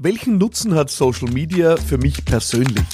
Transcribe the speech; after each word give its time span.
Welchen 0.00 0.38
Nutzen 0.38 0.76
hat 0.76 0.90
Social 0.90 1.28
Media 1.28 1.76
für 1.76 1.98
mich 1.98 2.24
persönlich? 2.24 2.86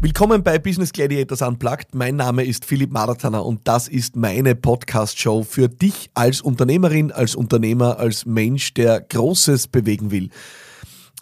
Willkommen 0.00 0.42
bei 0.42 0.58
Business 0.58 0.92
Gladiators 0.92 1.42
Unplugged. 1.42 1.94
Mein 1.94 2.16
Name 2.16 2.44
ist 2.44 2.64
Philipp 2.64 2.90
Maratana 2.90 3.38
und 3.38 3.60
das 3.68 3.86
ist 3.86 4.16
meine 4.16 4.56
Podcast-Show 4.56 5.44
für 5.44 5.68
dich 5.68 6.10
als 6.14 6.40
Unternehmerin, 6.40 7.12
als 7.12 7.36
Unternehmer, 7.36 8.00
als 8.00 8.26
Mensch, 8.26 8.74
der 8.74 9.00
Großes 9.00 9.68
bewegen 9.68 10.10
will. 10.10 10.30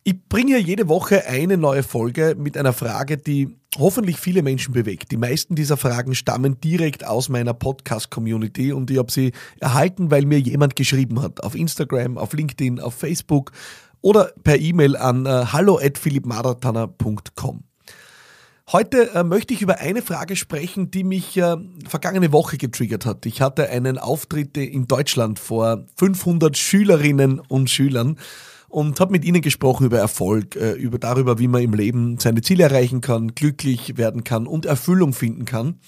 Ich 0.04 0.14
bringe 0.27 0.56
hier 0.56 0.62
jede 0.62 0.88
Woche 0.88 1.27
eine 1.27 1.59
neue 1.59 1.82
Folge 1.82 2.34
mit 2.34 2.56
einer 2.56 2.72
Frage, 2.72 3.18
die 3.18 3.57
hoffentlich 3.76 4.18
viele 4.18 4.42
Menschen 4.42 4.72
bewegt. 4.72 5.10
Die 5.10 5.16
meisten 5.16 5.54
dieser 5.54 5.76
Fragen 5.76 6.14
stammen 6.14 6.60
direkt 6.60 7.06
aus 7.06 7.28
meiner 7.28 7.54
Podcast-Community 7.54 8.72
und 8.72 8.90
ich 8.90 8.98
habe 8.98 9.12
sie 9.12 9.32
erhalten, 9.60 10.10
weil 10.10 10.24
mir 10.24 10.40
jemand 10.40 10.76
geschrieben 10.76 11.20
hat. 11.20 11.42
Auf 11.42 11.54
Instagram, 11.54 12.16
auf 12.16 12.32
LinkedIn, 12.32 12.80
auf 12.80 12.95
Facebook 12.95 13.52
oder 14.00 14.32
per 14.42 14.59
E-Mail 14.59 14.96
an 14.96 15.26
äh, 15.26 15.45
hallo@philippmaratana.com. 15.52 17.64
Heute 18.70 19.14
äh, 19.14 19.24
möchte 19.24 19.54
ich 19.54 19.62
über 19.62 19.78
eine 19.78 20.02
Frage 20.02 20.37
sprechen, 20.37 20.90
die 20.90 21.02
mich 21.02 21.38
äh, 21.38 21.56
vergangene 21.88 22.32
Woche 22.32 22.59
getriggert 22.59 23.06
hat. 23.06 23.24
Ich 23.24 23.40
hatte 23.40 23.70
einen 23.70 23.96
Auftritt 23.96 24.59
in 24.59 24.87
Deutschland 24.87 25.38
vor 25.38 25.87
500 25.96 26.56
Schülerinnen 26.56 27.40
und 27.40 27.70
Schülern 27.70 28.18
und 28.68 29.00
habe 29.00 29.12
mit 29.12 29.24
ihnen 29.24 29.40
gesprochen 29.40 29.86
über 29.86 29.98
Erfolg, 29.98 30.56
äh, 30.56 30.72
über 30.72 30.98
darüber, 30.98 31.38
wie 31.38 31.48
man 31.48 31.62
im 31.62 31.74
Leben 31.74 32.18
seine 32.18 32.42
Ziele 32.42 32.64
erreichen 32.64 33.00
kann, 33.00 33.34
glücklich 33.34 33.96
werden 33.96 34.24
kann 34.24 34.46
und 34.46 34.66
Erfüllung 34.66 35.12
finden 35.12 35.45
kann. 35.45 35.80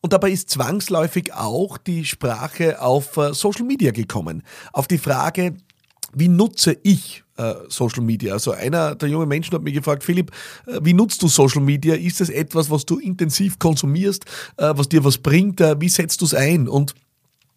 Und 0.00 0.12
dabei 0.12 0.30
ist 0.30 0.48
zwangsläufig 0.48 1.34
auch 1.34 1.76
die 1.76 2.04
Sprache 2.04 2.80
auf 2.80 3.16
äh, 3.16 3.34
Social 3.34 3.64
Media 3.64 3.90
gekommen. 3.90 4.44
Auf 4.72 4.86
die 4.86 4.98
Frage, 4.98 5.56
wie 6.14 6.28
nutze 6.28 6.76
ich 6.84 7.24
äh, 7.36 7.54
Social 7.68 8.04
Media? 8.04 8.34
Also 8.34 8.52
einer 8.52 8.94
der 8.94 9.08
jungen 9.08 9.28
Menschen 9.28 9.54
hat 9.54 9.62
mich 9.62 9.74
gefragt, 9.74 10.04
Philipp, 10.04 10.30
wie 10.80 10.94
nutzt 10.94 11.20
du 11.22 11.28
Social 11.28 11.60
Media? 11.60 11.96
Ist 11.96 12.20
es 12.20 12.30
etwas, 12.30 12.70
was 12.70 12.86
du 12.86 12.98
intensiv 12.98 13.58
konsumierst, 13.58 14.24
was 14.56 14.88
dir 14.88 15.04
was 15.04 15.18
bringt? 15.18 15.60
Wie 15.60 15.88
setzt 15.88 16.20
du 16.20 16.24
es 16.24 16.34
ein? 16.34 16.68
Und 16.68 16.94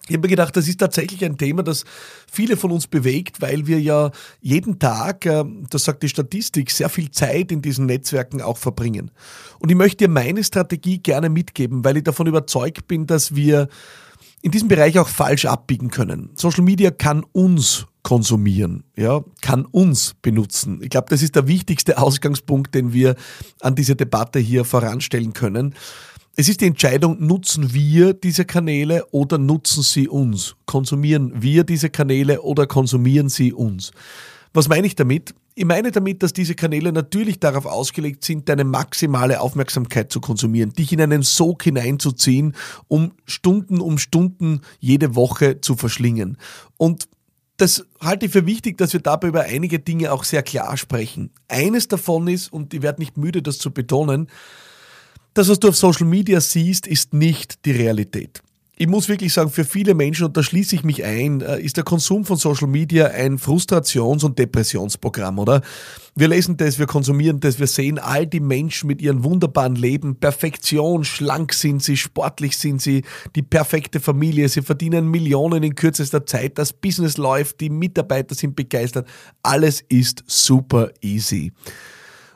ich 0.08 0.16
habe 0.16 0.22
mir 0.22 0.30
gedacht, 0.30 0.56
das 0.58 0.68
ist 0.68 0.80
tatsächlich 0.80 1.24
ein 1.24 1.38
Thema, 1.38 1.64
das 1.64 1.86
viele 2.32 2.58
von 2.58 2.72
uns 2.72 2.88
bewegt, 2.88 3.42
weil 3.42 3.68
wir 3.68 3.80
ja 3.80 4.12
jeden 4.42 4.80
Tag, 4.80 5.26
äh, 5.26 5.44
das 5.70 5.84
sagt 5.84 6.04
die 6.04 6.10
Statistik, 6.10 6.72
sehr 6.72 6.90
viel 6.90 7.12
Zeit 7.12 7.52
in 7.52 7.62
diesen 7.62 7.86
Netzwerken 7.86 8.42
auch 8.42 8.58
verbringen. 8.58 9.12
Und 9.60 9.70
ich 9.70 9.78
möchte 9.78 10.06
dir 10.06 10.10
meine 10.10 10.44
Strategie 10.44 10.98
gerne 10.98 11.30
mitgeben, 11.30 11.84
weil 11.84 11.98
ich 11.98 12.04
davon 12.04 12.28
überzeugt 12.28 12.88
bin, 12.88 13.06
dass 13.06 13.36
wir 13.36 13.68
in 14.42 14.52
diesem 14.52 14.68
Bereich 14.68 14.98
auch 14.98 15.08
falsch 15.08 15.46
abbiegen 15.46 15.90
können. 15.90 16.32
Social 16.36 16.64
Media 16.64 16.90
kann 16.90 17.24
uns 17.32 17.86
konsumieren, 18.04 18.84
ja, 18.96 19.24
kann 19.42 19.66
uns 19.66 20.16
benutzen. 20.24 20.80
Ich 20.82 20.90
glaube, 20.90 21.08
das 21.10 21.22
ist 21.22 21.36
der 21.36 21.48
wichtigste 21.48 22.00
Ausgangspunkt, 22.00 22.74
den 22.74 22.94
wir 22.94 23.16
an 23.60 23.76
diese 23.76 23.96
Debatte 23.96 24.40
hier 24.40 24.66
voranstellen 24.66 25.34
können. 25.34 25.76
Es 26.38 26.48
ist 26.48 26.62
die 26.62 26.68
Entscheidung, 26.68 27.26
nutzen 27.26 27.74
wir 27.74 28.14
diese 28.14 28.46
Kanäle 28.46 29.06
oder 29.12 29.38
nutzen 29.38 29.84
sie 29.84 30.08
uns? 30.08 30.56
Konsumieren 30.66 31.42
wir 31.42 31.66
diese 31.66 31.90
Kanäle 31.90 32.42
oder 32.42 32.68
konsumieren 32.68 33.28
sie 33.28 33.52
uns? 33.52 33.92
Was 34.54 34.70
meine 34.70 34.88
ich 34.88 34.96
damit? 34.96 35.36
Ich 35.56 35.66
meine 35.66 35.92
damit, 35.92 36.24
dass 36.24 36.32
diese 36.32 36.56
Kanäle 36.56 36.94
natürlich 36.94 37.42
darauf 37.42 37.66
ausgelegt 37.66 38.24
sind, 38.24 38.48
deine 38.48 38.64
maximale 38.64 39.42
Aufmerksamkeit 39.42 40.10
zu 40.10 40.22
konsumieren, 40.22 40.72
dich 40.72 40.94
in 40.94 41.02
einen 41.02 41.24
Sog 41.24 41.64
hineinzuziehen, 41.64 42.56
um 42.88 43.12
Stunden 43.26 43.82
um 43.82 43.98
Stunden 43.98 44.62
jede 44.80 45.16
Woche 45.16 45.60
zu 45.60 45.76
verschlingen. 45.76 46.38
Und 46.78 47.10
das 47.58 47.86
halte 48.00 48.28
ich 48.28 48.32
für 48.32 48.46
wichtig, 48.46 48.78
dass 48.78 48.94
wir 48.94 49.02
dabei 49.02 49.28
über 49.28 49.42
einige 49.42 49.80
Dinge 49.80 50.14
auch 50.14 50.24
sehr 50.24 50.42
klar 50.42 50.78
sprechen. 50.78 51.32
Eines 51.50 51.90
davon 51.90 52.30
ist, 52.30 52.52
und 52.52 52.74
ich 52.74 52.82
werde 52.82 53.02
nicht 53.02 53.18
müde, 53.18 53.42
das 53.42 53.58
zu 53.58 53.72
betonen, 53.72 54.28
das, 55.34 55.50
was 55.50 55.60
du 55.60 55.70
auf 55.70 55.76
Social 55.76 56.08
Media 56.08 56.42
siehst, 56.42 56.88
ist 56.88 57.14
nicht 57.14 57.66
die 57.66 57.72
Realität. 57.72 58.42
Ich 58.82 58.88
muss 58.88 59.10
wirklich 59.10 59.32
sagen, 59.32 59.52
für 59.52 59.64
viele 59.64 59.94
Menschen, 59.94 60.26
und 60.26 60.36
da 60.36 60.42
schließe 60.42 60.74
ich 60.74 60.84
mich 60.84 61.04
ein, 61.04 61.42
äh, 61.42 61.62
ist 61.62 61.78
der 61.78 61.84
Konsum 61.84 62.26
von 62.26 62.38
Social 62.38 62.68
Media 62.68 63.10
ein 63.10 63.38
Frustrations- 63.38 64.26
und 64.26 64.40
Depressionsprogramm, 64.40 65.38
oder? 65.38 65.62
Wir 66.16 66.28
lesen 66.28 66.58
das, 66.58 66.80
wir 66.80 66.88
konsumieren 66.88 67.40
das, 67.40 67.60
wir 67.60 67.68
sehen 67.68 68.00
all 68.00 68.26
die 68.26 68.40
Menschen 68.40 68.88
mit 68.88 69.00
ihrem 69.00 69.24
wunderbaren 69.24 69.76
Leben, 69.76 70.16
Perfektion, 70.16 71.04
schlank 71.04 71.54
sind 71.54 71.84
sie, 71.84 71.96
sportlich 71.96 72.58
sind 72.58 72.82
sie, 72.82 73.04
die 73.36 73.44
perfekte 73.44 74.00
Familie, 74.00 74.50
sie 74.50 74.64
verdienen 74.64 75.12
Millionen 75.12 75.62
in 75.62 75.76
kürzester 75.76 76.26
Zeit, 76.26 76.58
das 76.58 76.74
Business 76.74 77.18
läuft, 77.18 77.60
die 77.60 77.70
Mitarbeiter 77.70 78.34
sind 78.34 78.56
begeistert, 78.56 79.08
alles 79.44 79.82
ist 79.90 80.24
super 80.26 80.90
easy. 81.02 81.52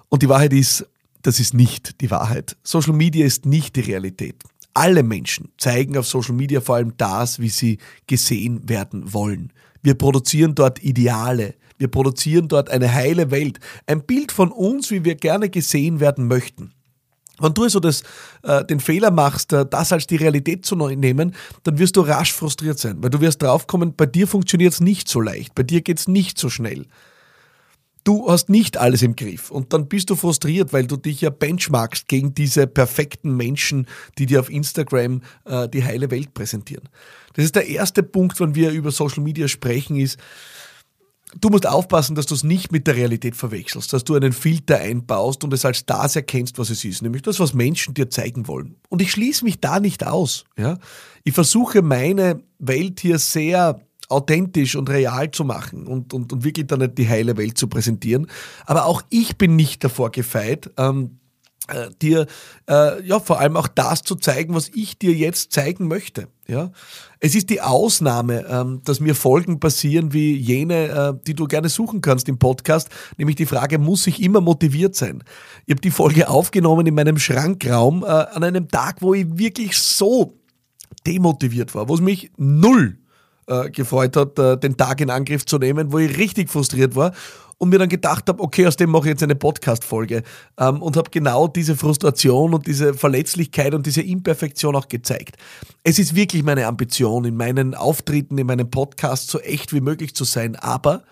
Und 0.10 0.22
die 0.22 0.30
Wahrheit 0.30 0.54
ist, 0.54 0.86
das 1.26 1.40
ist 1.40 1.56
nicht 1.56 2.02
die 2.02 2.12
Wahrheit. 2.12 2.56
Social 2.64 2.94
Media 2.94 3.26
ist 3.26 3.46
nicht 3.46 3.76
die 3.76 3.82
Realität. 3.82 4.44
Alle 4.76 5.02
Menschen 5.02 5.50
zeigen 5.58 5.98
auf 5.98 6.08
Social 6.08 6.36
Media 6.36 6.62
vor 6.62 6.76
allem 6.76 6.94
das, 6.98 7.40
wie 7.40 7.50
sie 7.50 7.80
gesehen 8.06 8.70
werden 8.70 9.12
wollen. 9.14 9.52
Wir 9.82 9.96
produzieren 9.96 10.54
dort 10.54 10.84
Ideale. 10.84 11.56
Wir 11.78 11.88
produzieren 11.88 12.48
dort 12.48 12.70
eine 12.70 12.94
heile 12.94 13.32
Welt. 13.32 13.60
Ein 13.88 14.04
Bild 14.04 14.32
von 14.32 14.52
uns, 14.52 14.92
wie 14.92 15.04
wir 15.04 15.16
gerne 15.16 15.50
gesehen 15.50 16.00
werden 16.00 16.28
möchten. 16.28 16.74
Wenn 17.40 17.54
du 17.54 17.64
also 17.64 17.80
das, 17.80 18.04
äh, 18.44 18.64
den 18.64 18.80
Fehler 18.80 19.12
machst, 19.12 19.52
äh, 19.52 19.66
das 19.66 19.92
als 19.92 20.08
die 20.08 20.16
Realität 20.18 20.66
zu 20.66 20.76
nehmen, 20.76 21.36
dann 21.64 21.80
wirst 21.80 21.98
du 21.98 22.02
rasch 22.02 22.34
frustriert 22.34 22.78
sein, 22.80 22.98
weil 23.02 23.10
du 23.10 23.20
wirst 23.20 23.42
draufkommen, 23.42 23.96
bei 23.96 24.06
dir 24.06 24.28
funktioniert 24.28 24.74
es 24.74 24.80
nicht 24.80 25.10
so 25.10 25.20
leicht, 25.20 25.56
bei 25.56 25.64
dir 25.64 25.82
geht 25.82 26.00
es 26.00 26.08
nicht 26.08 26.38
so 26.38 26.50
schnell 26.50 26.86
du 28.06 28.30
hast 28.30 28.50
nicht 28.50 28.78
alles 28.78 29.02
im 29.02 29.18
Griff 29.18 29.52
und 29.52 29.74
dann 29.74 29.90
bist 29.90 30.10
du 30.10 30.16
frustriert, 30.16 30.72
weil 30.72 30.88
du 30.88 30.96
dich 30.96 31.22
ja 31.22 31.30
benchmarkst 31.30 32.08
gegen 32.08 32.34
diese 32.34 32.68
perfekten 32.68 33.36
Menschen, 33.36 33.88
die 34.18 34.26
dir 34.26 34.40
auf 34.40 34.50
Instagram 34.50 35.22
äh, 35.44 35.68
die 35.68 35.84
heile 35.84 36.10
Welt 36.12 36.34
präsentieren. 36.34 36.88
Das 37.34 37.44
ist 37.44 37.56
der 37.56 37.68
erste 37.68 38.04
Punkt, 38.04 38.40
wenn 38.40 38.56
wir 38.56 38.72
über 38.72 38.92
Social 38.92 39.22
Media 39.22 39.48
sprechen, 39.50 39.98
ist, 39.98 40.18
du 41.40 41.50
musst 41.50 41.68
aufpassen, 41.68 42.16
dass 42.16 42.28
du 42.28 42.36
es 42.36 42.44
nicht 42.44 42.72
mit 42.72 42.88
der 42.88 42.96
Realität 42.96 43.36
verwechselst, 43.36 43.92
dass 43.92 44.04
du 44.04 44.16
einen 44.16 44.34
Filter 44.34 44.78
einbaust 44.78 45.44
und 45.44 45.54
es 45.54 45.66
als 45.66 45.86
das 45.86 46.16
erkennst, 46.16 46.58
was 46.60 46.70
es 46.70 46.86
ist, 46.86 47.02
nämlich 47.02 47.24
das, 47.24 47.40
was 47.40 47.54
Menschen 47.54 47.94
dir 47.94 48.10
zeigen 48.10 48.48
wollen. 48.48 48.76
Und 48.90 49.02
ich 49.02 49.12
schließe 49.12 49.44
mich 49.44 49.60
da 49.60 49.80
nicht 49.80 50.06
aus. 50.06 50.46
Ja? 50.58 50.78
Ich 51.24 51.34
versuche 51.34 51.82
meine 51.82 52.42
Welt 52.60 53.00
hier 53.00 53.20
sehr 53.20 53.82
authentisch 54.10 54.76
und 54.76 54.90
real 54.90 55.32
zu 55.32 55.44
machen 55.44 55.88
und, 55.88 56.14
und, 56.14 56.32
und 56.32 56.44
wirklich 56.44 56.68
dann 56.68 56.80
nicht 56.80 56.98
die 56.98 57.10
heile 57.10 57.38
Welt 57.38 57.58
zu 57.58 57.68
präsentieren. 57.68 58.28
Aber 58.66 58.86
auch 58.86 59.02
ich 59.10 59.38
bin 59.38 59.56
nicht 59.56 59.84
davor 59.84 60.12
gefeit, 60.12 60.72
ähm, 60.78 61.20
äh, 61.68 61.90
dir 62.00 62.28
äh, 62.70 63.04
ja 63.04 63.20
vor 63.20 63.40
allem 63.40 63.58
auch 63.58 63.68
das 63.68 64.04
zu 64.04 64.16
zeigen, 64.16 64.54
was 64.54 64.70
ich 64.70 65.00
dir 65.00 65.14
jetzt 65.14 65.52
zeigen 65.52 65.88
möchte. 65.88 66.28
Ja, 66.48 66.72
es 67.20 67.34
ist 67.34 67.50
die 67.50 67.62
Ausnahme, 67.62 68.46
ähm, 68.48 68.82
dass 68.84 69.00
mir 69.00 69.16
Folgen 69.16 69.60
passieren 69.60 70.14
wie 70.14 70.36
jene, 70.36 70.90
äh, 70.90 71.14
die 71.26 71.34
du 71.34 71.48
gerne 71.48 71.70
suchen 71.70 72.02
kannst 72.02 72.30
im 72.30 72.38
Podcast, 72.38 72.90
nämlich 73.18 73.36
die 73.36 73.48
Frage, 73.48 73.80
muss 73.80 74.06
ich 74.06 74.22
immer 74.22 74.42
motiviert 74.42 74.96
sein? 74.96 75.24
Ich 75.66 75.72
habe 75.72 75.82
die 75.82 75.90
Folge 75.90 76.30
aufgenommen 76.30 76.86
in 76.86 76.94
meinem 76.94 77.18
Schrankraum 77.18 78.04
äh, 78.04 78.08
an 78.08 78.44
einem 78.44 78.68
Tag, 78.68 79.02
wo 79.02 79.16
ich 79.16 79.26
wirklich 79.36 79.76
so 79.76 80.38
demotiviert 81.08 81.74
war, 81.74 81.90
wo 81.90 81.96
es 81.96 82.02
mich 82.02 82.32
null 82.38 83.00
äh, 83.48 83.70
gefreut 83.70 84.16
hat, 84.16 84.40
äh, 84.40 84.58
den 84.58 84.78
Tag 84.78 85.02
in 85.02 85.10
Angriff 85.10 85.46
zu 85.46 85.58
nehmen, 85.58 85.92
wo 85.92 86.00
ich 86.00 86.18
richtig 86.18 86.50
frustriert 86.50 86.96
war 86.96 87.14
und 87.58 87.70
mir 87.70 87.80
dann 87.80 87.90
gedacht 87.90 88.28
habe, 88.28 88.42
okay, 88.42 88.68
aus 88.68 88.76
dem 88.76 88.90
mache 88.90 89.04
ich 89.04 89.12
jetzt 89.12 89.24
eine 89.24 89.36
Podcast-Folge 89.36 90.24
ähm, 90.60 90.82
und 90.82 90.98
habe 90.98 91.10
genau 91.10 91.48
diese 91.48 91.76
Frustration 91.76 92.54
und 92.54 92.68
diese 92.68 92.94
Verletzlichkeit 92.94 93.74
und 93.74 93.86
diese 93.86 94.02
Imperfektion 94.02 94.76
auch 94.76 94.88
gezeigt. 94.88 95.38
Es 95.84 96.00
ist 96.00 96.16
wirklich 96.16 96.44
meine 96.44 96.68
Ambition, 96.68 97.26
in 97.26 97.38
meinen 97.38 97.76
Auftritten, 97.76 98.38
in 98.38 98.48
meinem 98.48 98.70
Podcast 98.70 99.30
so 99.30 99.40
echt 99.40 99.74
wie 99.74 99.82
möglich 99.82 100.16
zu 100.16 100.26
sein, 100.26 100.56
aber 100.56 101.04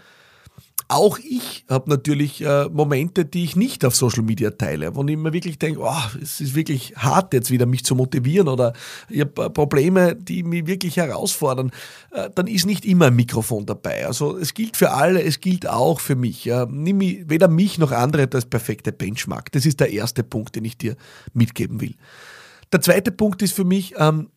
auch 0.87 1.19
ich 1.19 1.65
habe 1.69 1.89
natürlich 1.89 2.41
äh, 2.41 2.69
Momente, 2.69 3.25
die 3.25 3.43
ich 3.43 3.55
nicht 3.55 3.85
auf 3.85 3.95
Social 3.95 4.23
Media 4.23 4.51
teile, 4.51 4.95
wo 4.95 5.03
ich 5.05 5.17
mir 5.17 5.33
wirklich 5.33 5.59
denke, 5.59 5.81
oh, 5.81 6.17
es 6.21 6.41
ist 6.41 6.55
wirklich 6.55 6.95
hart 6.95 7.33
jetzt 7.33 7.51
wieder 7.51 7.65
mich 7.65 7.83
zu 7.83 7.95
motivieren 7.95 8.47
oder 8.47 8.73
ich 9.09 9.21
habe 9.21 9.45
äh, 9.45 9.49
Probleme, 9.49 10.15
die 10.15 10.43
mich 10.43 10.67
wirklich 10.67 10.97
herausfordern, 10.97 11.71
äh, 12.11 12.29
dann 12.35 12.47
ist 12.47 12.65
nicht 12.65 12.85
immer 12.85 13.07
ein 13.07 13.15
Mikrofon 13.15 13.65
dabei. 13.65 14.05
Also 14.05 14.37
es 14.37 14.53
gilt 14.53 14.77
für 14.77 14.91
alle, 14.91 15.23
es 15.23 15.39
gilt 15.39 15.67
auch 15.67 15.99
für 15.99 16.15
mich. 16.15 16.49
Nimm 16.69 16.97
mich, 16.97 17.29
weder 17.29 17.47
mich 17.47 17.77
noch 17.77 17.91
andere 17.91 18.27
als 18.33 18.45
perfekte 18.45 18.91
Benchmark. 18.91 19.51
Das 19.51 19.65
ist 19.65 19.79
der 19.79 19.91
erste 19.91 20.23
Punkt, 20.23 20.55
den 20.55 20.65
ich 20.65 20.77
dir 20.77 20.95
mitgeben 21.33 21.81
will. 21.81 21.95
Der 22.71 22.81
zweite 22.81 23.11
Punkt 23.11 23.41
ist 23.41 23.53
für 23.53 23.65
mich, 23.65 23.93
ähm, 23.97 24.29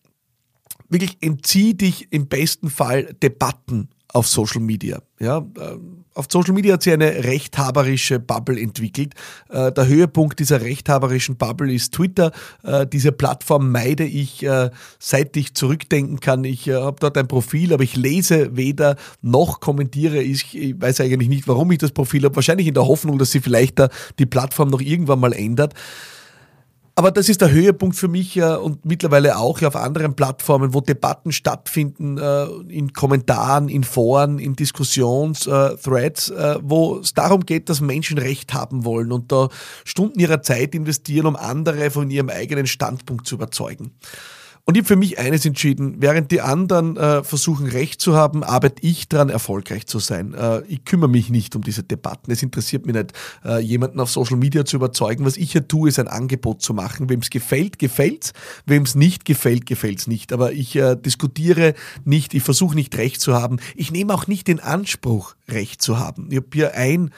wirklich 0.88 1.18
entzieh 1.20 1.74
dich 1.74 2.12
im 2.12 2.28
besten 2.28 2.70
Fall 2.70 3.14
Debatten 3.22 3.88
auf 4.16 4.26
Social 4.26 4.62
Media. 4.62 5.02
Ja, 5.20 5.38
äh, 5.38 5.76
auf 6.14 6.26
Social 6.30 6.54
Media 6.54 6.72
hat 6.72 6.82
sich 6.82 6.92
eine 6.94 7.24
rechthaberische 7.24 8.18
Bubble 8.18 8.58
entwickelt. 8.58 9.12
Äh, 9.50 9.72
der 9.72 9.86
Höhepunkt 9.86 10.38
dieser 10.38 10.62
rechthaberischen 10.62 11.36
Bubble 11.36 11.70
ist 11.70 11.92
Twitter. 11.92 12.32
Äh, 12.62 12.86
diese 12.86 13.12
Plattform 13.12 13.70
meide 13.70 14.04
ich, 14.04 14.46
seit 14.98 15.36
ich 15.36 15.54
zurückdenken 15.54 16.20
kann. 16.20 16.44
Ich 16.44 16.68
habe 16.68 16.96
dort 16.98 17.18
ein 17.18 17.28
Profil, 17.28 17.74
aber 17.74 17.82
ich 17.82 17.96
lese 17.96 18.56
weder 18.56 18.96
noch 19.20 19.60
kommentiere. 19.60 20.22
Ich, 20.22 20.56
ich 20.56 20.80
weiß 20.80 21.00
eigentlich 21.00 21.28
nicht, 21.28 21.46
warum 21.46 21.70
ich 21.72 21.78
das 21.78 21.92
Profil 21.92 22.24
habe. 22.24 22.36
Wahrscheinlich 22.36 22.66
in 22.66 22.74
der 22.74 22.86
Hoffnung, 22.86 23.18
dass 23.18 23.32
sie 23.32 23.40
vielleicht 23.40 23.82
die 24.18 24.26
Plattform 24.26 24.70
noch 24.70 24.80
irgendwann 24.80 25.20
mal 25.20 25.32
ändert. 25.34 25.74
Aber 26.98 27.10
das 27.10 27.28
ist 27.28 27.42
der 27.42 27.50
Höhepunkt 27.50 27.94
für 27.94 28.08
mich 28.08 28.38
äh, 28.38 28.56
und 28.56 28.86
mittlerweile 28.86 29.36
auch 29.36 29.60
ja, 29.60 29.68
auf 29.68 29.76
anderen 29.76 30.16
Plattformen, 30.16 30.72
wo 30.72 30.80
Debatten 30.80 31.30
stattfinden, 31.30 32.16
äh, 32.16 32.46
in 32.70 32.94
Kommentaren, 32.94 33.68
in 33.68 33.84
Foren, 33.84 34.38
in 34.38 34.56
Diskussionsthreads, 34.56 36.30
äh, 36.30 36.52
äh, 36.54 36.58
wo 36.62 37.00
es 37.00 37.12
darum 37.12 37.44
geht, 37.44 37.68
dass 37.68 37.82
Menschen 37.82 38.16
Recht 38.16 38.54
haben 38.54 38.86
wollen 38.86 39.12
und 39.12 39.30
da 39.30 39.50
Stunden 39.84 40.18
ihrer 40.18 40.40
Zeit 40.40 40.74
investieren, 40.74 41.26
um 41.26 41.36
andere 41.36 41.90
von 41.90 42.10
ihrem 42.10 42.30
eigenen 42.30 42.66
Standpunkt 42.66 43.26
zu 43.26 43.34
überzeugen. 43.34 43.92
Und 44.68 44.74
ich 44.76 44.80
habe 44.80 44.88
für 44.88 44.96
mich 44.96 45.20
eines 45.20 45.46
entschieden, 45.46 45.94
während 46.00 46.32
die 46.32 46.40
anderen 46.40 46.96
äh, 46.96 47.22
versuchen 47.22 47.68
Recht 47.68 48.00
zu 48.00 48.16
haben, 48.16 48.42
arbeite 48.42 48.84
ich 48.84 49.08
daran, 49.08 49.28
erfolgreich 49.28 49.86
zu 49.86 50.00
sein. 50.00 50.34
Äh, 50.34 50.62
ich 50.66 50.84
kümmere 50.84 51.08
mich 51.08 51.30
nicht 51.30 51.54
um 51.54 51.62
diese 51.62 51.84
Debatten. 51.84 52.32
Es 52.32 52.42
interessiert 52.42 52.84
mich 52.84 52.96
nicht, 52.96 53.12
äh, 53.44 53.60
jemanden 53.60 54.00
auf 54.00 54.10
Social 54.10 54.36
Media 54.36 54.64
zu 54.64 54.74
überzeugen. 54.74 55.24
Was 55.24 55.36
ich 55.36 55.52
hier 55.52 55.68
tue, 55.68 55.88
ist 55.88 56.00
ein 56.00 56.08
Angebot 56.08 56.62
zu 56.62 56.74
machen. 56.74 57.08
Wem 57.08 57.20
es 57.20 57.30
gefällt, 57.30 57.78
gefällt's. 57.78 58.32
Wem 58.66 58.82
es 58.82 58.96
nicht 58.96 59.24
gefällt, 59.24 59.66
gefällt's 59.66 60.08
nicht. 60.08 60.32
Aber 60.32 60.50
ich 60.52 60.74
äh, 60.74 60.96
diskutiere 60.96 61.74
nicht, 62.04 62.34
ich 62.34 62.42
versuche 62.42 62.74
nicht 62.74 62.96
Recht 62.96 63.20
zu 63.20 63.34
haben. 63.34 63.60
Ich 63.76 63.92
nehme 63.92 64.12
auch 64.12 64.26
nicht 64.26 64.48
den 64.48 64.58
Anspruch, 64.58 65.36
Recht 65.48 65.80
zu 65.80 66.00
haben. 66.00 66.26
Ich 66.30 66.38
habe 66.38 66.48
hier 66.52 66.74
ein 66.74 67.12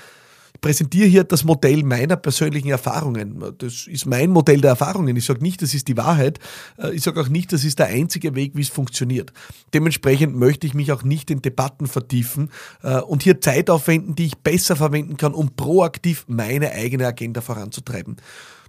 präsentiere 0.60 1.06
hier 1.06 1.25
das 1.25 1.44
Modell 1.44 1.82
meiner 1.82 2.16
persönlichen 2.16 2.70
Erfahrungen. 2.70 3.43
Das 3.58 3.87
ist 3.87 4.06
mein 4.06 4.31
Modell 4.31 4.60
der 4.60 4.70
Erfahrungen. 4.70 5.16
Ich 5.16 5.25
sage 5.25 5.43
nicht, 5.43 5.62
das 5.62 5.75
ist 5.75 5.88
die 5.88 5.96
Wahrheit. 5.96 6.38
Äh, 6.78 6.94
ich 6.94 7.02
sage 7.02 7.20
auch 7.20 7.28
nicht, 7.28 7.52
das 7.52 7.64
ist 7.64 7.78
der 7.78 7.87
einzige 7.87 8.34
Weg, 8.34 8.52
wie 8.55 8.62
es 8.62 8.69
funktioniert. 8.69 9.32
Dementsprechend 9.75 10.37
möchte 10.37 10.66
ich 10.66 10.75
mich 10.75 10.93
auch 10.93 11.02
nicht 11.02 11.31
in 11.31 11.43
Debatten 11.43 11.87
vertiefen 11.87 12.50
äh, 12.82 13.00
und 13.00 13.22
hier 13.22 13.40
Zeit 13.40 13.70
aufwenden, 13.70 14.14
die 14.14 14.26
ich 14.26 14.38
besser 14.38 14.76
verwenden 14.76 15.16
kann, 15.16 15.34
um 15.34 15.55
proaktiv 15.55 16.25
meine 16.28 16.72
eigene 16.72 17.06
Agenda 17.06 17.40
voranzutreiben. 17.40 18.16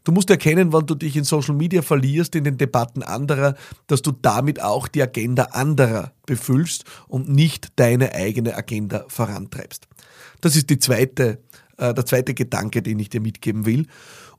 Du 0.03 0.11
musst 0.11 0.29
erkennen, 0.29 0.71
wann 0.71 0.85
du 0.85 0.95
dich 0.95 1.15
in 1.17 1.23
Social 1.23 1.55
Media 1.55 1.81
verlierst, 1.81 2.35
in 2.35 2.43
den 2.43 2.57
Debatten 2.57 3.03
anderer, 3.03 3.55
dass 3.87 4.01
du 4.01 4.11
damit 4.11 4.61
auch 4.61 4.87
die 4.87 5.01
Agenda 5.01 5.43
anderer 5.51 6.13
befüllst 6.25 6.85
und 7.07 7.29
nicht 7.29 7.67
deine 7.75 8.13
eigene 8.13 8.55
Agenda 8.55 9.05
vorantreibst. 9.07 9.87
Das 10.41 10.55
ist 10.55 10.69
die 10.69 10.79
zweite 10.79 11.39
der 11.79 12.05
zweite 12.05 12.33
Gedanke, 12.33 12.81
den 12.81 12.99
ich 12.99 13.09
dir 13.09 13.21
mitgeben 13.21 13.65
will. 13.65 13.87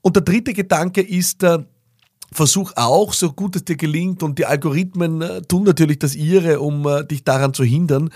Und 0.02 0.16
der 0.16 0.22
dritte 0.22 0.52
Gedanke 0.52 1.00
ist, 1.00 1.42
äh, 1.42 1.58
versuch 2.32 2.72
auch, 2.76 3.12
so 3.12 3.32
gut 3.32 3.56
es 3.56 3.64
dir 3.64 3.76
gelingt, 3.76 4.22
und 4.22 4.38
die 4.38 4.46
Algorithmen 4.46 5.22
äh, 5.22 5.42
tun 5.42 5.64
natürlich 5.64 5.98
das 5.98 6.14
ihre, 6.14 6.60
um 6.60 6.86
äh, 6.86 7.04
dich 7.04 7.24
daran 7.24 7.54
zu 7.54 7.64
hindern, 7.64 8.10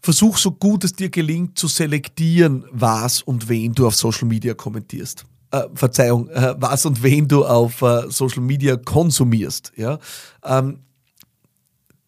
versuch 0.00 0.38
so 0.38 0.52
gut 0.52 0.84
es 0.84 0.92
dir 0.92 1.10
gelingt, 1.10 1.58
zu 1.58 1.68
selektieren, 1.68 2.64
was 2.70 3.22
und 3.22 3.48
wen 3.48 3.72
du 3.74 3.86
auf 3.86 3.94
Social 3.94 4.28
Media 4.28 4.54
kommentierst. 4.54 5.24
Äh, 5.50 5.62
Verzeihung, 5.74 6.28
äh, 6.28 6.54
was 6.58 6.86
und 6.86 7.02
wen 7.02 7.28
du 7.28 7.44
auf 7.44 7.82
äh, 7.82 8.08
Social 8.08 8.42
Media 8.42 8.76
konsumierst. 8.76 9.72
Ja? 9.76 9.98
Ähm, 10.44 10.80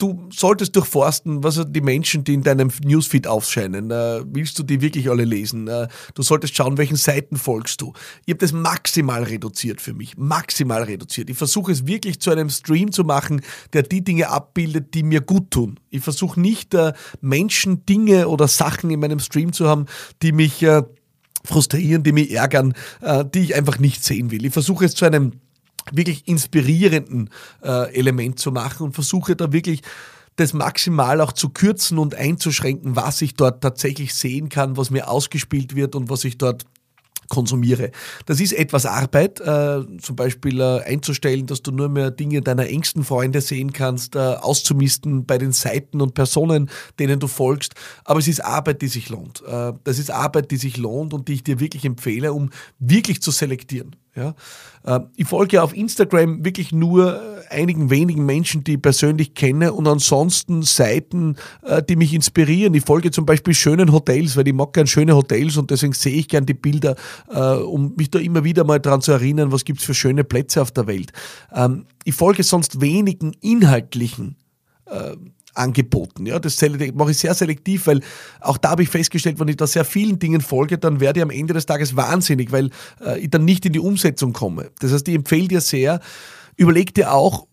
du 0.03 0.29
solltest 0.31 0.75
durchforsten, 0.75 1.45
was 1.45 1.63
die 1.69 1.81
Menschen, 1.81 2.25
die 2.25 2.35
in 2.35 2.43
deinem 2.43 2.71
Newsfeed 2.85 3.29
aufscheinen. 3.29 3.91
Äh, 3.91 4.23
willst 4.27 4.59
du 4.59 4.65
die 4.65 4.81
wirklich 4.81 5.09
alle 5.09 5.25
lesen? 5.25 5.69
Äh, 5.69 5.87
du 6.15 6.23
solltest 6.23 6.57
schauen, 6.57 6.77
welchen 6.77 6.97
Seiten 6.97 7.37
folgst 7.37 7.81
du. 7.81 7.93
Ich 8.27 8.33
habe 8.33 8.39
das 8.39 8.53
maximal 8.53 9.23
reduziert 9.23 9.81
für 9.81 9.95
mich. 9.95 10.17
Maximal 10.17 10.83
reduziert. 10.83 11.31
Ich 11.31 11.37
versuche 11.37 11.71
es 11.71 11.87
wirklich 11.87 12.21
zu 12.21 12.31
einem 12.31 12.51
Stream 12.51 12.91
zu 12.91 13.05
machen, 13.05 13.43
der 13.73 13.85
die 13.85 14.03
Dinge 14.03 14.29
abbildet, 14.29 14.95
die 14.95 15.05
mir 15.05 15.21
gut 15.21 15.53
tun. 15.53 15.79
Ich 15.91 16.03
versuche 16.03 16.41
nicht 16.41 16.75
äh, 16.75 16.93
Menschen, 17.21 17.87
Dinge 17.87 18.29
oder 18.29 18.49
Sachen 18.49 18.91
in 18.91 18.99
meinem 18.99 19.21
Stream 19.21 19.53
zu 19.53 19.69
haben, 19.69 19.87
die 20.23 20.33
mich 20.33 20.67
frustrieren, 21.45 22.03
die 22.03 22.13
mich 22.13 22.33
ärgern, 22.33 22.75
die 23.35 23.41
ich 23.41 23.55
einfach 23.55 23.79
nicht 23.79 24.05
sehen 24.05 24.31
will. 24.31 24.45
Ich 24.45 24.53
versuche 24.53 24.85
es 24.85 24.95
zu 24.95 25.05
einem 25.05 25.33
wirklich 25.91 26.29
inspirierenden 26.29 27.31
äh, 27.63 27.95
Element 27.95 28.39
zu 28.39 28.53
machen 28.53 28.85
und 28.85 28.93
versuche 28.93 29.37
da 29.37 29.53
wirklich 29.53 29.83
das 30.37 30.55
maximal 30.55 31.21
auch 31.21 31.33
zu 31.33 31.51
kürzen 31.51 31.99
und 31.99 32.15
einzuschränken, 32.15 32.97
was 32.97 33.21
ich 33.21 33.35
dort 33.35 33.63
tatsächlich 33.63 34.15
sehen 34.15 34.49
kann, 34.49 34.77
was 34.77 34.91
mir 34.91 35.09
ausgespielt 35.09 35.75
wird 35.75 35.95
und 35.95 36.09
was 36.09 36.25
ich 36.25 36.39
dort 36.39 36.65
konsumiere. 37.29 37.93
Das 38.27 38.41
ist 38.41 38.53
etwas 38.53 38.85
Arbeit, 38.85 39.41
äh, 39.41 39.81
zum 39.99 40.17
Beispiel 40.17 40.61
äh, 40.61 40.81
einzustellen, 40.83 41.47
dass 41.47 41.63
du 41.63 41.71
nur 41.71 41.89
mehr 41.89 42.11
Dinge 42.11 42.43
deiner 42.43 42.67
engsten 42.67 43.05
Freunde 43.05 43.41
sehen 43.41 43.73
kannst, 43.73 44.17
äh, 44.17 44.19
auszumisten 44.19 45.25
bei 45.25 45.39
den 45.39 45.53
Seiten 45.53 46.03
und 46.03 46.13
Personen, 46.13 46.69
denen 46.99 47.21
du 47.21 47.29
folgst. 47.29 47.75
Aber 48.05 48.19
es 48.19 48.29
ist 48.29 48.45
Arbeit, 48.45 48.83
die 48.83 48.89
sich 48.89 49.09
lohnt. 49.09 49.43
Äh, 49.47 49.73
das 49.85 49.99
ist 49.99 50.11
Arbeit, 50.11 50.51
die 50.51 50.59
sich 50.59 50.77
lohnt 50.77 51.15
und 51.15 51.29
die 51.29 51.35
ich 51.35 51.43
dir 51.43 51.59
wirklich 51.59 51.87
empfehle, 51.87 52.35
um 52.35 52.51
wirklich 52.79 53.23
zu 53.23 53.31
selektieren. 53.31 53.97
Ja? 54.15 54.35
Äh, 54.85 55.01
ich 55.17 55.27
folge 55.27 55.63
auf 55.63 55.75
Instagram 55.75 56.45
wirklich 56.45 56.73
nur 56.73 57.15
äh, 57.15 57.49
einigen 57.49 57.91
wenigen 57.91 58.27
Menschen, 58.27 58.63
die 58.63 58.75
ich 58.75 58.83
persönlich 58.83 59.35
kenne 59.35 59.73
und 59.73 59.87
ansonsten 59.87 60.63
Seiten, 60.63 61.37
äh, 61.63 61.83
die 61.83 61.97
mich 61.97 62.13
inspirieren. 62.13 62.75
Ich 62.75 62.85
folge 62.85 63.11
zum 63.11 63.25
Beispiel 63.25 63.55
schönen 63.55 63.93
Hotels, 63.93 64.37
weil 64.37 64.47
ich 64.47 64.55
mag 64.55 64.73
gern 64.73 64.87
schöne 64.87 65.17
Hotels 65.17 65.57
und 65.57 65.71
deswegen 65.71 65.95
sehe 65.95 66.15
ich 66.15 66.29
gern 66.29 66.47
die 66.47 66.55
Bilder, 66.55 66.97
um 67.67 67.95
mich 67.97 68.11
da 68.11 68.19
immer 68.19 68.45
wieder 68.45 68.65
mal 68.65 68.81
daran 68.81 69.01
zu 69.01 69.13
erinnern, 69.13 69.53
was 69.53 69.65
gibt 69.65 69.81
es 69.81 69.87
für 69.87 69.95
schöne 69.95 70.25
Plätze 70.25 70.61
auf 70.61 70.71
der 70.71 70.87
Welt. 70.87 71.13
Ähm, 71.55 71.87
ich 72.05 72.15
folge 72.15 72.43
sonst 72.43 72.81
wenigen 72.81 73.33
inhaltlichen 73.41 74.37
angeboten. 75.55 76.27
Ja, 76.27 76.39
das 76.39 76.61
mache 76.95 77.11
ich 77.11 77.19
sehr 77.19 77.35
selektiv, 77.35 77.87
weil 77.87 78.01
auch 78.41 78.59
da 78.59 78.71
habe 78.71 78.83
ich 78.83 78.89
festgestellt, 78.89 79.39
wenn 79.39 79.49
ich 79.49 79.57
da 79.57 79.67
sehr 79.67 79.85
vielen 79.85 80.19
Dingen 80.19 80.41
folge, 80.41 80.79
dann 80.79 81.01
werde 81.01 81.21
ich 81.21 81.23
am 81.23 81.31
Ende 81.31 81.55
des 81.55 81.67
Tages 81.67 81.97
wahnsinnig, 81.97 82.53
weil 82.53 82.71
äh, 83.05 83.19
ich 83.21 83.31
dann 83.31 83.45
nicht 83.45 83.67
in 83.67 83.73
die 83.73 83.81
Umsetzung 83.81 84.33
komme. 84.33 84.71
Das 84.81 84.93
heißt, 84.93 85.07
ich 85.09 85.15
empfehle 85.15 85.49
dir 85.49 85.61
sehr, 85.61 86.01
überleg 86.57 86.95
dir 86.95 87.13
auch, 87.13 87.47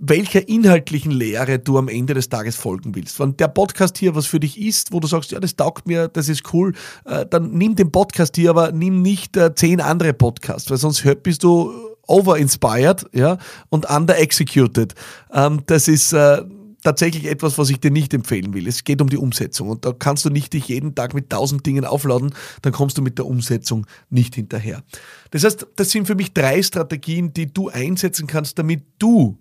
welcher 0.00 0.48
inhaltlichen 0.48 1.12
Lehre 1.12 1.58
du 1.58 1.76
am 1.76 1.88
Ende 1.88 2.14
des 2.14 2.30
Tages 2.30 2.56
folgen 2.56 2.94
willst. 2.94 3.20
Wenn 3.20 3.36
der 3.36 3.48
Podcast 3.48 3.98
hier 3.98 4.14
was 4.14 4.26
für 4.26 4.40
dich 4.40 4.58
ist, 4.58 4.92
wo 4.92 5.00
du 5.00 5.06
sagst, 5.06 5.30
ja, 5.30 5.40
das 5.40 5.56
taugt 5.56 5.86
mir, 5.86 6.08
das 6.08 6.28
ist 6.28 6.54
cool, 6.54 6.72
äh, 7.04 7.26
dann 7.26 7.52
nimm 7.52 7.76
den 7.76 7.92
Podcast 7.92 8.36
hier, 8.36 8.50
aber 8.50 8.72
nimm 8.72 9.02
nicht 9.02 9.36
äh, 9.36 9.54
zehn 9.54 9.80
andere 9.80 10.14
Podcasts, 10.14 10.70
weil 10.70 10.78
sonst 10.78 11.04
bist 11.22 11.44
du 11.44 11.70
over-inspired 12.06 13.06
ja, 13.12 13.36
und 13.68 13.88
under-executed. 13.88 14.94
Ähm, 15.32 15.60
das 15.66 15.86
ist 15.86 16.12
äh, 16.12 16.42
tatsächlich 16.82 17.26
etwas, 17.26 17.58
was 17.58 17.70
ich 17.70 17.80
dir 17.80 17.90
nicht 17.90 18.14
empfehlen 18.14 18.54
will. 18.54 18.66
Es 18.66 18.84
geht 18.84 19.00
um 19.02 19.08
die 19.08 19.16
Umsetzung 19.16 19.68
und 19.68 19.84
da 19.84 19.92
kannst 19.92 20.24
du 20.24 20.30
nicht 20.30 20.52
dich 20.52 20.68
jeden 20.68 20.94
Tag 20.94 21.14
mit 21.14 21.30
tausend 21.30 21.64
Dingen 21.66 21.84
aufladen, 21.84 22.34
dann 22.62 22.72
kommst 22.72 22.98
du 22.98 23.02
mit 23.02 23.18
der 23.18 23.26
Umsetzung 23.26 23.86
nicht 24.08 24.34
hinterher. 24.34 24.82
Das 25.30 25.44
heißt, 25.44 25.66
das 25.76 25.90
sind 25.90 26.06
für 26.06 26.14
mich 26.14 26.32
drei 26.32 26.62
Strategien, 26.62 27.32
die 27.32 27.52
du 27.52 27.68
einsetzen 27.68 28.26
kannst, 28.26 28.58
damit 28.58 28.82
du 28.98 29.38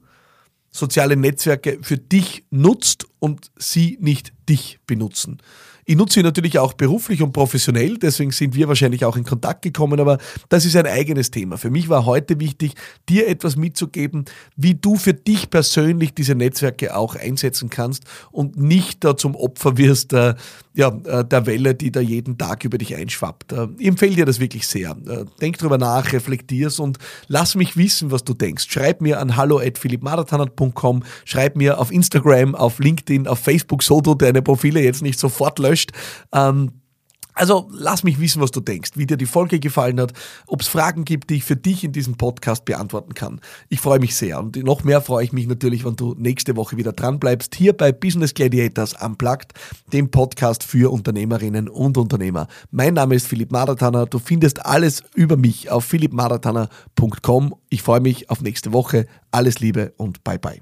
soziale 0.72 1.16
Netzwerke 1.16 1.80
für 1.82 1.98
dich 1.98 2.46
nutzt 2.52 3.08
und 3.20 3.52
sie 3.58 3.98
nicht 4.02 4.34
dich 4.48 4.80
benutzen. 4.86 5.42
Ich 5.90 5.96
nutze 5.96 6.20
sie 6.20 6.24
natürlich 6.24 6.60
auch 6.60 6.74
beruflich 6.74 7.24
und 7.24 7.34
professionell, 7.34 7.98
deswegen 7.98 8.30
sind 8.30 8.54
wir 8.54 8.68
wahrscheinlich 8.68 9.06
auch 9.06 9.18
in 9.18 9.24
Kontakt 9.24 9.64
gekommen, 9.64 10.00
aber 10.00 10.20
das 10.48 10.64
ist 10.64 10.76
ein 10.76 10.86
eigenes 10.86 11.32
Thema. 11.32 11.58
Für 11.58 11.72
mich 11.72 11.90
war 11.90 12.06
heute 12.06 12.40
wichtig, 12.40 12.76
dir 13.10 13.28
etwas 13.28 13.56
mitzugeben, 13.56 14.26
wie 14.56 14.76
du 14.76 14.98
für 14.98 15.16
dich 15.16 15.50
persönlich 15.50 16.14
diese 16.14 16.36
Netzwerke 16.36 16.96
auch 16.96 17.16
einsetzen 17.16 17.72
kannst 17.72 18.04
und 18.30 18.56
nicht 18.56 19.04
da 19.04 19.18
zum 19.18 19.36
Opfer 19.36 19.78
wirst 19.78 20.14
äh, 20.14 20.36
ja, 20.76 20.90
äh, 21.06 21.26
der 21.26 21.48
Welle, 21.48 21.74
die 21.74 21.92
da 21.92 22.02
jeden 22.02 22.38
Tag 22.38 22.66
über 22.66 22.78
dich 22.78 22.96
einschwappt. 22.96 23.52
Äh, 23.52 23.70
ich 23.80 23.88
empfehle 23.88 24.16
dir 24.16 24.26
das 24.28 24.40
wirklich 24.40 24.68
sehr. 24.68 24.96
Denk 25.42 25.58
drüber 25.58 25.80
nach, 25.80 26.14
reflektier's 26.14 26.80
und 26.80 27.00
lass 27.28 27.56
mich 27.56 27.78
wissen, 27.78 28.12
was 28.12 28.24
du 28.24 28.36
denkst. 28.36 28.68
Schreib 28.70 29.02
mir 29.02 29.20
an 29.20 29.36
hallo.philippmarathonat.com, 29.36 31.04
schreib 31.26 31.56
mir 31.56 31.80
auf 31.80 31.92
Instagram, 31.92 32.54
auf 32.54 32.78
LinkedIn, 32.78 33.26
auf 33.28 33.40
Facebook, 33.40 33.82
so 33.82 34.02
du 34.02 34.14
deine 34.14 34.44
Profile 34.44 34.84
jetzt 34.84 35.02
nicht 35.02 35.18
sofort 35.18 35.58
löschen 35.58 35.79
gelöscht. 35.80 35.92
Ähm, 36.34 36.72
also 37.36 37.70
lass 37.72 38.04
mich 38.04 38.20
wissen, 38.20 38.42
was 38.42 38.52
du 38.52 38.60
denkst, 38.60 38.92
wie 38.96 39.06
dir 39.06 39.16
die 39.16 39.26
Folge 39.26 39.62
gefallen 39.62 40.02
hat, 40.02 40.12
ob 40.46 40.60
es 40.60 40.68
Fragen 40.68 41.06
gibt, 41.06 41.30
die 41.30 41.36
ich 41.36 41.46
für 41.46 41.56
dich 41.56 41.86
in 41.86 41.94
diesem 41.94 42.18
Podcast 42.18 42.66
beantworten 42.66 43.14
kann. 43.14 43.40
Ich 43.70 43.80
freue 43.80 44.00
mich 44.00 44.14
sehr 44.18 44.40
und 44.40 44.58
noch 44.58 44.84
mehr 44.84 45.00
freue 45.00 45.24
ich 45.24 45.32
mich 45.32 45.48
natürlich, 45.48 45.86
wenn 45.86 45.96
du 45.96 46.16
nächste 46.18 46.58
Woche 46.58 46.76
wieder 46.76 46.92
dran 46.92 47.18
bleibst, 47.18 47.56
hier 47.56 47.72
bei 47.72 47.94
Business 47.94 48.34
Gladiators 48.34 48.94
Unplugged, 49.02 49.54
dem 49.94 50.12
Podcast 50.12 50.66
für 50.66 50.92
Unternehmerinnen 50.92 51.70
und 51.70 51.98
Unternehmer. 51.98 52.48
Mein 52.72 52.96
Name 52.96 53.16
ist 53.16 53.28
Philipp 53.28 53.54
Maratana, 53.54 54.06
du 54.06 54.20
findest 54.20 54.66
alles 54.66 55.02
über 55.16 55.38
mich 55.38 55.72
auf 55.72 55.86
philippmaratana.com. 55.86 57.56
Ich 57.70 57.84
freue 57.84 58.02
mich 58.02 58.30
auf 58.30 58.42
nächste 58.42 58.74
Woche. 58.74 59.06
Alles 59.32 59.62
Liebe 59.62 59.94
und 59.96 60.26
bye 60.26 60.40
bye. 60.40 60.60